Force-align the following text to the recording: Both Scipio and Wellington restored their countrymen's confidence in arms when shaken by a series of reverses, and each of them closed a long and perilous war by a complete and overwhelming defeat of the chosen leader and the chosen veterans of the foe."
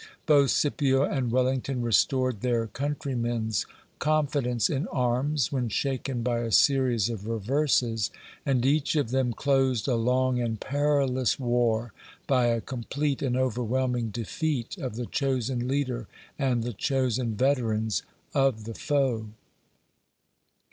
Both 0.25 0.49
Scipio 0.49 1.03
and 1.03 1.31
Wellington 1.31 1.83
restored 1.83 2.41
their 2.41 2.65
countrymen's 2.65 3.67
confidence 3.99 4.67
in 4.67 4.87
arms 4.87 5.51
when 5.51 5.69
shaken 5.69 6.23
by 6.23 6.39
a 6.39 6.51
series 6.51 7.07
of 7.07 7.27
reverses, 7.27 8.09
and 8.43 8.65
each 8.65 8.95
of 8.95 9.11
them 9.11 9.31
closed 9.31 9.87
a 9.87 9.93
long 9.93 10.39
and 10.41 10.59
perilous 10.59 11.39
war 11.39 11.93
by 12.25 12.47
a 12.47 12.61
complete 12.61 13.21
and 13.21 13.37
overwhelming 13.37 14.09
defeat 14.09 14.75
of 14.79 14.95
the 14.95 15.05
chosen 15.05 15.67
leader 15.67 16.07
and 16.39 16.63
the 16.63 16.73
chosen 16.73 17.35
veterans 17.35 18.01
of 18.33 18.63
the 18.63 18.73
foe." 18.73 19.27